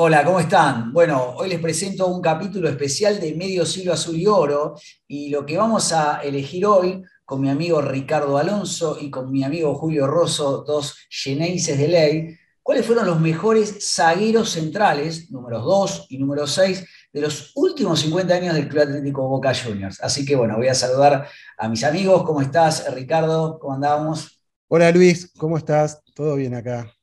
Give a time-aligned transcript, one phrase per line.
[0.00, 0.92] Hola, ¿cómo están?
[0.92, 4.76] Bueno, hoy les presento un capítulo especial de Medio Siglo Azul y Oro
[5.08, 9.42] y lo que vamos a elegir hoy con mi amigo Ricardo Alonso y con mi
[9.42, 16.06] amigo Julio Rosso, dos geneises de ley, cuáles fueron los mejores zagueros centrales, números 2
[16.10, 20.00] y número 6, de los últimos 50 años del Club Atlético Boca Juniors.
[20.00, 21.26] Así que bueno, voy a saludar
[21.56, 22.22] a mis amigos.
[22.22, 23.58] ¿Cómo estás, Ricardo?
[23.58, 24.40] ¿Cómo andamos?
[24.68, 26.04] Hola Luis, ¿cómo estás?
[26.14, 26.97] ¿Todo bien acá?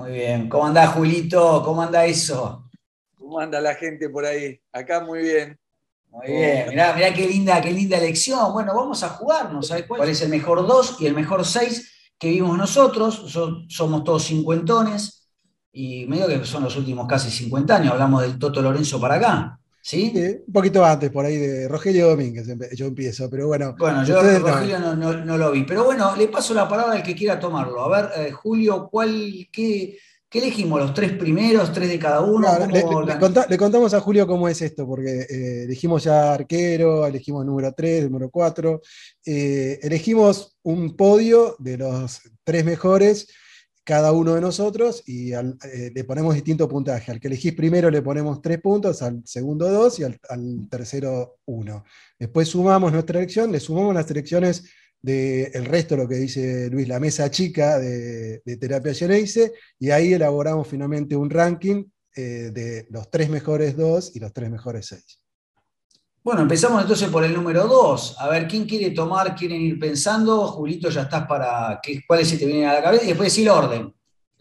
[0.00, 0.48] Muy bien.
[0.48, 1.62] ¿Cómo anda Julito?
[1.62, 2.70] ¿Cómo anda eso?
[3.18, 4.58] ¿Cómo anda la gente por ahí?
[4.72, 5.60] Acá muy bien.
[6.08, 8.50] Muy bien, mirá, mirá qué linda, qué linda elección.
[8.54, 10.08] Bueno, vamos a jugarnos, ¿sabes cuál?
[10.08, 13.30] es el mejor 2 y el mejor 6 que vimos nosotros?
[13.68, 15.28] somos todos cincuentones
[15.70, 19.59] y medio que son los últimos casi 50 años, hablamos del Toto Lorenzo para acá.
[19.82, 20.12] ¿Sí?
[20.46, 23.74] un poquito antes, por ahí, de Rogelio Domínguez, yo empiezo, pero bueno.
[23.78, 25.38] Bueno, yo Rogelio no.
[25.38, 27.82] lo vi, pero bueno, le paso la palabra al que quiera tomarlo.
[27.82, 29.98] A ver, eh, Julio, ¿cuál, qué,
[30.30, 30.80] elegimos?
[30.80, 32.48] ¿Los tres primeros, tres de cada uno?
[32.66, 38.04] le, contamos a Julio cómo es esto, porque eh, elegimos ya arquero, elegimos número 3,
[38.04, 38.80] número 4,
[39.24, 43.28] eh, elegimos un podio de los tres mejores
[43.84, 47.10] cada uno de nosotros y eh, le ponemos distinto puntaje.
[47.10, 50.18] Al que elegís primero le ponemos tres puntos, al segundo dos y al,
[50.68, 51.84] tercero uno.
[52.18, 54.64] Después sumamos nuestra elección, le sumamos las elecciones
[55.00, 60.68] del resto, lo que dice Luis, la mesa chica de, Terapia Geneise, y ahí elaboramos
[60.68, 65.20] finalmente un ranking eh, de los tres mejores dos y los tres mejores seis.
[66.22, 68.14] Bueno, empezamos entonces por el número dos.
[68.20, 69.34] A ver, ¿quién quiere tomar?
[69.34, 70.48] ¿Quieren ir pensando?
[70.48, 71.80] Julito, ya estás para.
[71.82, 73.04] ¿qué, ¿Cuáles se te vienen a la cabeza?
[73.04, 73.94] Y después decir orden.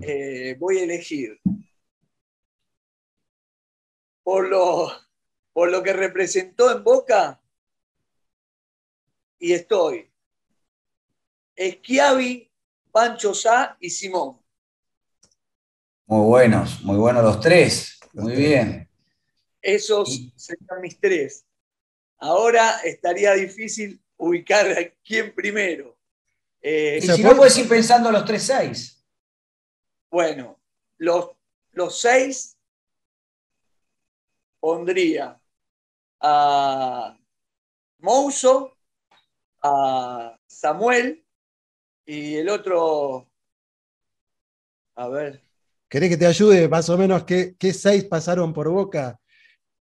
[0.00, 1.38] Eh, voy a elegir.
[4.22, 4.90] Por lo,
[5.52, 7.40] por lo que representó en Boca,
[9.38, 10.10] y estoy.
[11.54, 12.50] Esquiavi,
[12.90, 14.38] Pancho Sá y Simón.
[16.06, 17.98] Muy buenos, muy buenos los tres.
[18.12, 18.88] Muy bien.
[19.60, 21.45] Esos serían mis tres.
[22.18, 25.96] Ahora estaría difícil ubicar a quién primero.
[26.60, 29.04] Eh, y si no puedes ir pensando los tres seis.
[30.10, 30.58] Bueno,
[30.98, 31.30] los,
[31.72, 32.56] los seis
[34.58, 35.38] pondría
[36.20, 37.16] a
[37.98, 38.76] Mouso,
[39.62, 41.24] a Samuel
[42.06, 43.28] y el otro.
[44.94, 45.42] A ver.
[45.88, 49.20] ¿Querés que te ayude más o menos qué, qué seis pasaron por boca?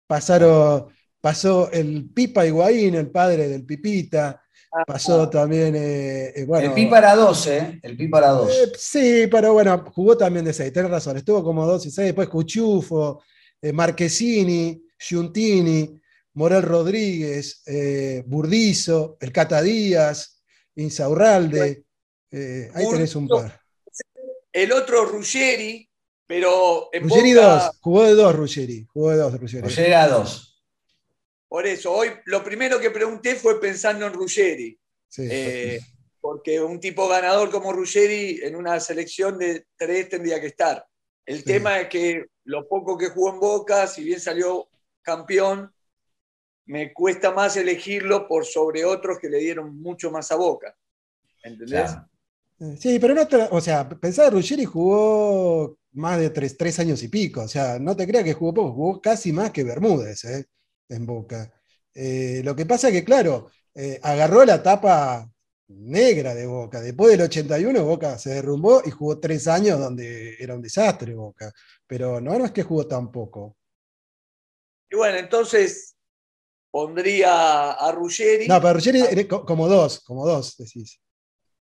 [0.08, 6.74] Pasaron pasó el Pipa Higuaín, el padre del Pipita, ah, pasó también, eh, eh, El
[6.74, 7.80] Pipa era 12, ¿eh?
[7.82, 8.52] El Pipa era 2.
[8.52, 12.08] Eh, sí, pero bueno, jugó también de 6, tenés razón, estuvo como 2 y 6,
[12.08, 13.24] después Cuchufo,
[13.72, 15.98] Marquesini, Giuntini,
[16.34, 17.64] Morel Rodríguez,
[18.26, 20.44] Burdizo, el Cata Díaz,
[20.76, 21.86] Insaurralde,
[22.34, 23.62] ahí tenés un par.
[24.52, 25.90] El otro Ruggeri,
[26.28, 29.62] pero en Ruggeri 2, jugó de 2 Ruggeri, jugó de 2 Ruggeri.
[29.62, 30.50] Ruggeri era 2.
[31.54, 34.76] Por eso, hoy lo primero que pregunté fue pensando en Ruggeri.
[35.20, 35.80] Eh,
[36.20, 40.84] porque un tipo ganador como Ruggeri en una selección de tres tendría que estar.
[41.24, 44.68] El tema es que lo poco que jugó en Boca, si bien salió
[45.04, 45.72] campeón,
[46.66, 50.76] me cuesta más elegirlo por sobre otros que le dieron mucho más a Boca.
[51.44, 51.92] ¿Entendés?
[52.80, 57.42] Sí, pero no, o sea, pensar Ruggeri jugó más de tres, tres, años y pico,
[57.42, 60.48] o sea, no te creas que jugó poco, jugó casi más que Bermúdez, ¿eh?
[60.94, 61.52] En Boca.
[61.94, 65.30] Eh, lo que pasa es que, claro, eh, agarró la tapa
[65.68, 66.82] negra de Boca.
[66.82, 71.52] Después del 81, Boca se derrumbó y jugó tres años donde era un desastre Boca.
[71.88, 73.58] Pero no, no es que jugó tampoco.
[74.90, 75.96] Y bueno, entonces
[76.72, 78.48] pondría a Ruggeri.
[78.48, 81.00] No, pero Ruggeri como dos, como dos, decís.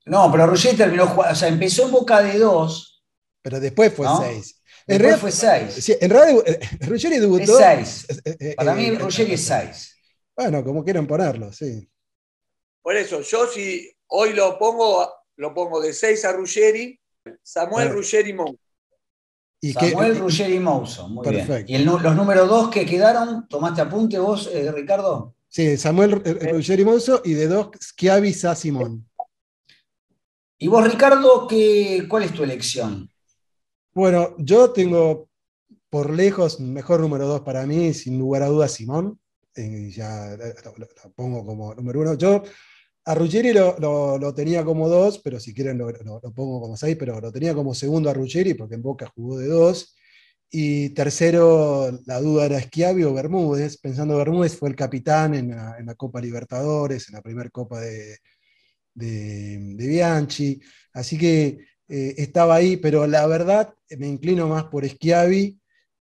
[0.07, 3.05] No, pero Ruggeri terminó jugando, o sea, empezó en Boca de dos.
[3.43, 4.59] Pero después fue seis.
[4.91, 5.99] En realidad fue 6.
[6.01, 7.59] en realidad, eh, Ruggeri debutó.
[7.61, 8.23] Es 6.
[8.25, 9.97] Eh, eh, Para mí, Ruggeri es 6.
[10.37, 11.89] Bueno, como quieran ponerlo, sí.
[12.83, 16.98] Por eso, yo si hoy lo pongo, lo pongo de 6 a Ruggeri,
[17.42, 18.59] Samuel Ruggeri Mouso.
[19.60, 21.65] ¿Y Samuel Ruggeri Mouso, muy bien.
[21.69, 25.34] ¿Y los números 2 que quedaron, tomaste apunte vos, Ricardo?
[25.47, 29.07] Sí, Samuel Ruggeri Mouso y de 2, Schiavi Simón.
[30.57, 33.09] ¿Y vos, Ricardo, qué, cuál es tu elección?
[34.01, 35.29] Bueno, yo tengo
[35.91, 39.21] por lejos mejor número dos para mí, sin lugar a dudas, Simón.
[39.55, 42.15] Eh, ya lo, pongo como número uno.
[42.15, 42.43] Yo
[43.05, 45.93] a Ruggeri lo, tenía como dos, pero si quieren lo,
[46.35, 49.49] pongo como seis, pero lo tenía como segundo a Ruggeri porque en Boca jugó de
[49.49, 49.95] dos.
[50.51, 53.77] Y tercero, la duda era Schiavi o Bermúdez.
[53.77, 58.17] Pensando Bermúdez fue el capitán en la, Copa Libertadores, en la primera Copa de,
[58.95, 60.59] de Bianchi.
[60.95, 65.59] Así que eh, estaba ahí, pero la verdad me inclino más por Schiavi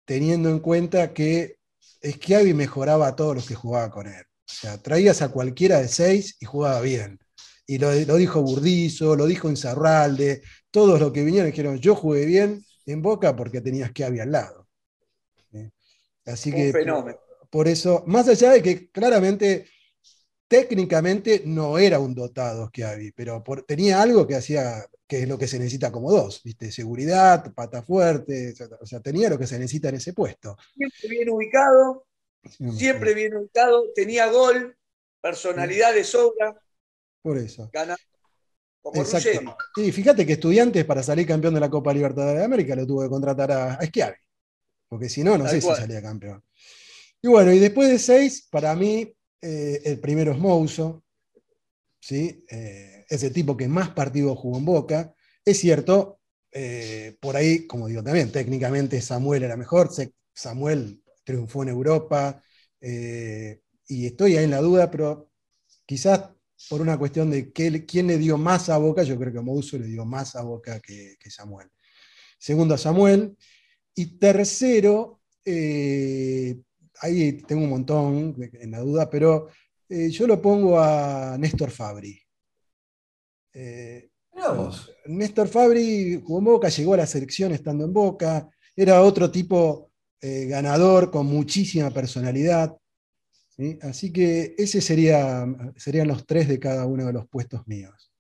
[0.05, 1.57] teniendo en cuenta que
[2.01, 4.23] Schiavi mejoraba a todos los que jugaba con él.
[4.23, 7.19] O sea, traías a cualquiera de seis y jugaba bien.
[7.67, 10.41] Y lo, dijo Burdizo, lo dijo Inzarralde,
[10.71, 14.67] todos los que vinieron dijeron, yo jugué bien en Boca porque tenías Schiavi al lado.
[16.25, 17.17] Así que fenómeno.
[17.49, 19.67] Por, eso, más allá de que claramente
[20.47, 25.47] técnicamente no era un dotado Schiavi, pero tenía algo que hacía que es lo que
[25.47, 26.71] se necesita como dos, ¿viste?
[26.71, 30.57] Seguridad, pata fuerte, o sea, tenía lo que se necesita en ese puesto.
[30.75, 32.07] Siempre bien ubicado,
[32.75, 34.75] siempre bien ubicado, tenía gol,
[35.21, 36.59] personalidad de sobra.
[37.21, 37.69] Por eso.
[37.71, 37.95] Gana,
[38.81, 39.55] como Exacto.
[39.75, 43.03] Y fíjate que Estudiantes para salir campeón de la Copa Libertadores de América lo tuvo
[43.03, 44.17] que contratar a, a Schiavi,
[44.89, 46.43] porque si no, no sé si salía campeón.
[47.21, 51.03] Y bueno, y después de seis, para mí, eh, el primero es Mouso,
[51.99, 52.43] ¿sí?
[52.49, 55.13] Eh, es el tipo que más partidos jugó en Boca.
[55.45, 56.19] Es cierto,
[56.51, 59.89] eh, por ahí, como digo también, técnicamente Samuel era mejor,
[60.33, 62.43] Samuel triunfó en Europa,
[62.79, 65.31] eh, y estoy ahí en la duda, pero
[65.85, 66.29] quizás
[66.69, 69.87] por una cuestión de quién le dio más a Boca, yo creo que Mouso le
[69.87, 71.69] dio más a Boca que, Samuel.
[72.37, 73.35] Segundo a Samuel,
[73.95, 76.55] y tercero, eh,
[77.01, 79.49] ahí tengo un montón en la duda, pero
[79.89, 82.22] yo lo pongo a Néstor Fabri.
[83.53, 84.09] Eh,
[85.05, 89.91] Néstor Fabri jugó en Boca, llegó a la selección estando en Boca, era otro tipo
[90.21, 92.75] eh, ganador con muchísima personalidad.
[93.83, 95.45] Así que ese sería,
[95.75, 98.11] serían los tres de cada uno de los puestos míos.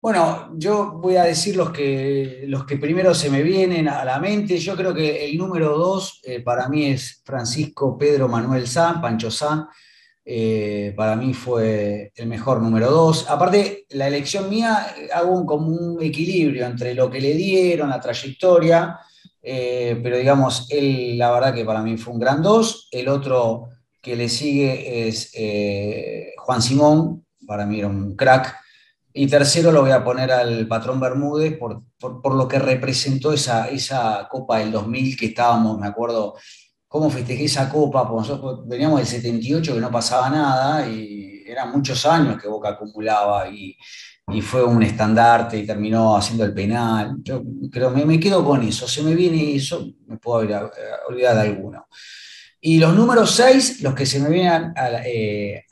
[0.00, 4.20] Bueno, yo voy a decir los que, los que primero se me vienen a la
[4.20, 4.56] mente.
[4.58, 9.32] Yo creo que el número dos eh, para mí es Francisco Pedro Manuel San, Pancho
[9.32, 9.66] San.
[10.28, 13.30] Eh, para mí fue el mejor número dos.
[13.30, 18.00] Aparte, la elección mía, hago un, como un equilibrio entre lo que le dieron, la
[18.00, 18.98] trayectoria,
[19.40, 22.88] eh, pero digamos, él la verdad que para mí fue un gran dos.
[22.90, 23.68] El otro
[24.02, 28.56] que le sigue es eh, Juan Simón, para mí era un crack.
[29.12, 33.68] Y tercero lo voy a poner al patrón Bermúdez por, por, lo que representó esa,
[33.68, 36.34] esa Copa del 2000 que estábamos, me acuerdo,
[36.88, 41.70] cómo festejé esa copa, porque nosotros veníamos del 78 que no pasaba nada y eran
[41.72, 43.76] muchos años que Boca acumulaba y,
[44.42, 47.18] fue un estandarte y terminó haciendo el penal.
[47.22, 51.40] Yo creo, me, me quedo con eso, se me viene eso, me puedo olvidar de
[51.40, 51.86] alguno.
[52.60, 55.64] Y los números 6, los que se me vienen a la, eh,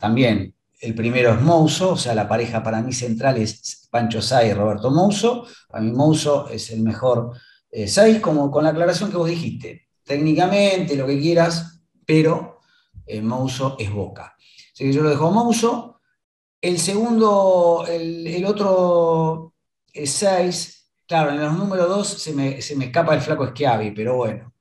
[0.00, 4.42] también, el primero es Mouso, o sea, la pareja para mí central es Pancho Sá
[4.42, 5.46] y Roberto Mouso.
[5.68, 7.32] Para mí Mouso es el mejor
[7.70, 12.60] 6, eh, como con la aclaración que vos dijiste técnicamente, lo que quieras, pero
[13.06, 14.36] el eh, Mouso es Boca.
[14.72, 16.00] Así que yo lo dejo a Mouso.
[16.60, 19.54] El segundo, el, otro
[19.92, 20.90] es 6.
[21.06, 24.54] Claro, en los números 2 se me, escapa el flaco Schiavi, pero bueno.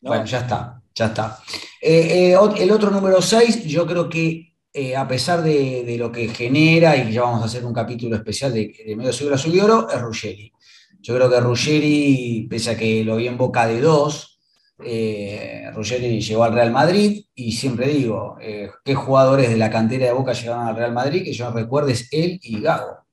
[0.00, 1.38] Bueno, ya está, ya está.
[1.80, 4.54] Eh, eh, el otro número 6, yo creo que
[4.94, 8.94] a pesar de, lo que genera, y ya vamos a hacer un capítulo especial de,
[8.94, 10.52] Medio Siglo Azul y Oro, es Ruggeri.
[11.00, 14.35] Yo creo que Ruggeri, pese a que lo vi en boca de dos,
[14.84, 20.06] eh, Ruggeri llegó al Real Madrid y siempre digo, eh, ¿qué jugadores de la cantera
[20.06, 21.24] de Boca llegaron al Real Madrid?
[21.24, 23.06] Que yo recuerdo es él y Gago.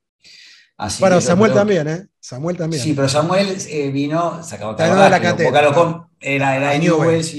[0.99, 2.07] bueno, Samuel también, ¿eh?
[2.19, 2.81] Samuel también.
[2.81, 5.69] Sí, pero Samuel eh, vino, se acabó de la cantera.
[5.69, 7.33] Boca era, era de Newell's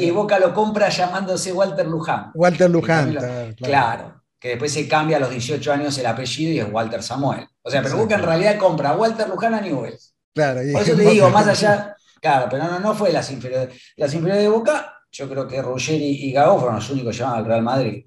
[0.00, 2.30] y, Boca lo compra llamándose Walter Luján.
[2.34, 3.16] Walter Luján,
[3.56, 7.46] claro, Que después se cambia a los 18 años el apellido y es Walter Samuel.
[7.62, 10.14] O sea, pero Boca en realidad compra a Walter Luján a Newell's.
[10.34, 13.92] Claro, Por eso te digo, más allá, Claro, pero no, no fue las inferiores.
[13.96, 17.40] Las inferiores de Boca, yo creo que Ruggeri y Gago fueron los únicos que llamaban
[17.40, 18.06] al Real Madrid.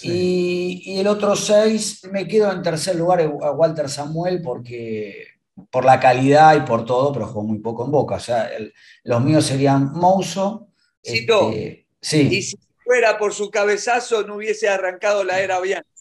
[0.00, 5.26] Y, el otro seis, me quedo en tercer lugar a Walter Samuel porque
[5.70, 8.14] por la calidad y por todo, pero jugó muy poco en Boca.
[8.14, 8.50] O sea,
[9.04, 10.68] los míos serían Mouso.
[11.02, 12.28] Este, sí.
[12.32, 15.91] Y si fuera por su cabezazo, no hubiese arrancado la era Bianchi.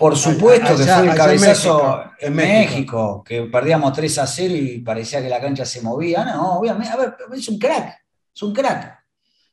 [0.00, 5.20] Por supuesto que fue el cabezazo en México, que perdíamos 3 a 0 y parecía
[5.20, 6.24] que la cancha se movía.
[6.24, 8.02] No, obviamente, a ver, es un crack,
[8.34, 8.98] es un crack.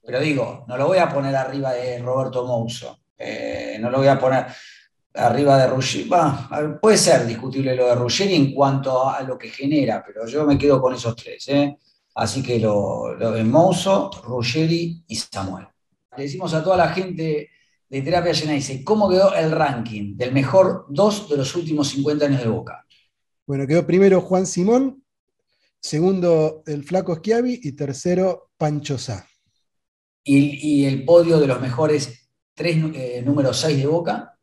[0.05, 4.07] Pero digo, no lo voy a poner arriba de Roberto Mouso, eh, no lo voy
[4.07, 4.45] a poner
[5.15, 6.09] arriba de Ruggeri.
[6.81, 10.57] puede ser discutible lo de Ruggeri en cuanto a lo que genera, pero yo me
[10.57, 11.45] quedo con esos tres.
[11.49, 11.77] ¿eh?
[12.15, 15.67] Así que lo, lo de Mouso, Ruggeri y Samuel.
[16.15, 17.49] Le decimos a toda la gente
[17.89, 22.41] de Terapia dice, ¿cómo quedó el ranking del mejor dos de los últimos 50 años
[22.41, 22.85] de Boca?
[23.45, 25.03] Bueno, quedó primero Juan Simón,
[25.79, 29.27] segundo el Flaco Schiavi y tercero Pancho Sá.
[30.23, 34.37] ¿Y, el podio de los mejores tres eh, números 6 de Boca?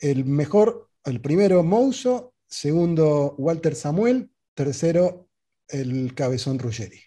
[0.00, 5.28] El mejor, el primero Mouso, segundo Walter Samuel, tercero
[5.68, 7.05] el Cabezón Ruggeri.